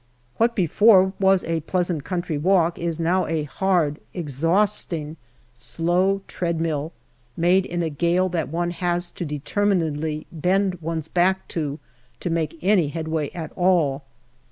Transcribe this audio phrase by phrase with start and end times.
[0.37, 5.15] What before was a pleasant country walk is now a hard, exhausting"
[5.53, 6.91] slow treadmill"
[7.47, 11.77] made in a gale that one has to determinedly bend one's back to,
[12.19, 14.01] to make any headway at all.